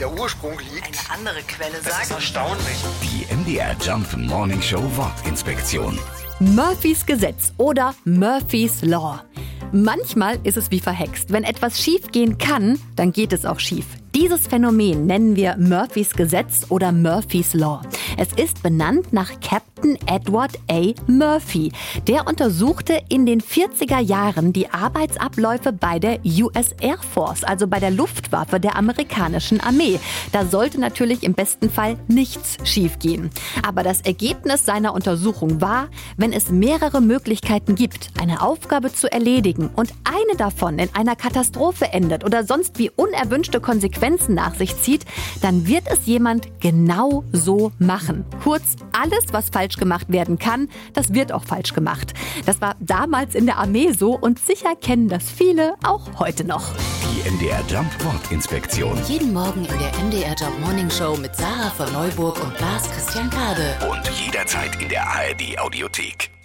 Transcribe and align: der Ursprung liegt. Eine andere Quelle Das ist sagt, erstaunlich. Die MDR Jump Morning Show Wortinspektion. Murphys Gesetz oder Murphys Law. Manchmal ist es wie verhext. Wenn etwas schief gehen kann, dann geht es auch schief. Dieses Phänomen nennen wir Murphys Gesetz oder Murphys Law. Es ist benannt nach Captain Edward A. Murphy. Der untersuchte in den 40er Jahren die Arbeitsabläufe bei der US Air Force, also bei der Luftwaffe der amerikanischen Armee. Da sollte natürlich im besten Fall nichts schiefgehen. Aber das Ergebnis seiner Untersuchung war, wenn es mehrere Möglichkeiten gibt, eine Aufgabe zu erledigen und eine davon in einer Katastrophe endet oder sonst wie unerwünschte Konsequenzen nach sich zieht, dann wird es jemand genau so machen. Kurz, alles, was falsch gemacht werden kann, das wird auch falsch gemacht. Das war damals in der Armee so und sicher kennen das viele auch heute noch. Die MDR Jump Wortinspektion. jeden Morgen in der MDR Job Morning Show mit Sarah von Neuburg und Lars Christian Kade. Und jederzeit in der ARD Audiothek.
der 0.00 0.12
Ursprung 0.12 0.58
liegt. 0.58 0.86
Eine 0.86 1.18
andere 1.18 1.42
Quelle 1.46 1.72
Das 1.82 1.86
ist 1.86 2.08
sagt, 2.08 2.10
erstaunlich. 2.10 2.76
Die 3.02 3.34
MDR 3.34 3.74
Jump 3.80 4.16
Morning 4.16 4.60
Show 4.60 4.82
Wortinspektion. 4.96 5.98
Murphys 6.38 7.06
Gesetz 7.06 7.52
oder 7.56 7.94
Murphys 8.04 8.82
Law. 8.82 9.22
Manchmal 9.72 10.38
ist 10.44 10.56
es 10.56 10.70
wie 10.70 10.80
verhext. 10.80 11.32
Wenn 11.32 11.44
etwas 11.44 11.80
schief 11.80 12.12
gehen 12.12 12.38
kann, 12.38 12.78
dann 12.94 13.12
geht 13.12 13.32
es 13.32 13.44
auch 13.44 13.58
schief. 13.58 13.86
Dieses 14.14 14.46
Phänomen 14.46 15.06
nennen 15.06 15.36
wir 15.36 15.56
Murphys 15.58 16.14
Gesetz 16.14 16.66
oder 16.68 16.92
Murphys 16.92 17.54
Law. 17.54 17.82
Es 18.18 18.32
ist 18.32 18.62
benannt 18.62 19.12
nach 19.12 19.40
Captain 19.40 19.98
Edward 20.06 20.52
A. 20.70 20.94
Murphy. 21.06 21.70
Der 22.06 22.26
untersuchte 22.26 22.98
in 23.10 23.26
den 23.26 23.42
40er 23.42 24.00
Jahren 24.00 24.54
die 24.54 24.70
Arbeitsabläufe 24.70 25.72
bei 25.72 25.98
der 25.98 26.20
US 26.24 26.72
Air 26.80 26.96
Force, 26.96 27.44
also 27.44 27.66
bei 27.66 27.78
der 27.78 27.90
Luftwaffe 27.90 28.58
der 28.58 28.76
amerikanischen 28.76 29.60
Armee. 29.60 30.00
Da 30.32 30.46
sollte 30.46 30.80
natürlich 30.80 31.24
im 31.24 31.34
besten 31.34 31.68
Fall 31.68 31.98
nichts 32.08 32.56
schiefgehen. 32.64 33.30
Aber 33.66 33.82
das 33.82 34.00
Ergebnis 34.00 34.64
seiner 34.64 34.94
Untersuchung 34.94 35.60
war, 35.60 35.88
wenn 36.16 36.32
es 36.32 36.48
mehrere 36.48 37.02
Möglichkeiten 37.02 37.74
gibt, 37.74 38.10
eine 38.18 38.40
Aufgabe 38.40 38.94
zu 38.94 39.12
erledigen 39.12 39.68
und 39.76 39.92
eine 40.04 40.38
davon 40.38 40.78
in 40.78 40.88
einer 40.94 41.16
Katastrophe 41.16 41.92
endet 41.92 42.24
oder 42.24 42.44
sonst 42.44 42.78
wie 42.78 42.90
unerwünschte 42.90 43.60
Konsequenzen 43.60 44.34
nach 44.34 44.54
sich 44.54 44.80
zieht, 44.80 45.04
dann 45.42 45.66
wird 45.66 45.84
es 45.90 46.06
jemand 46.06 46.48
genau 46.60 47.24
so 47.32 47.72
machen. 47.78 48.05
Kurz, 48.42 48.76
alles, 48.92 49.24
was 49.32 49.50
falsch 49.50 49.76
gemacht 49.76 50.06
werden 50.08 50.38
kann, 50.38 50.68
das 50.92 51.14
wird 51.14 51.32
auch 51.32 51.44
falsch 51.44 51.74
gemacht. 51.74 52.14
Das 52.44 52.60
war 52.60 52.76
damals 52.80 53.34
in 53.34 53.46
der 53.46 53.58
Armee 53.58 53.92
so 53.92 54.16
und 54.18 54.38
sicher 54.38 54.74
kennen 54.76 55.08
das 55.08 55.30
viele 55.30 55.74
auch 55.82 56.18
heute 56.18 56.44
noch. 56.44 56.74
Die 57.02 57.30
MDR 57.30 57.62
Jump 57.68 57.90
Wortinspektion. 58.04 58.98
jeden 59.08 59.32
Morgen 59.32 59.64
in 59.64 59.78
der 59.78 59.92
MDR 60.04 60.34
Job 60.34 60.52
Morning 60.60 60.90
Show 60.90 61.16
mit 61.16 61.34
Sarah 61.34 61.70
von 61.70 61.92
Neuburg 61.92 62.42
und 62.42 62.58
Lars 62.60 62.90
Christian 62.90 63.30
Kade. 63.30 63.74
Und 63.90 64.08
jederzeit 64.10 64.80
in 64.80 64.88
der 64.88 65.06
ARD 65.06 65.58
Audiothek. 65.58 66.35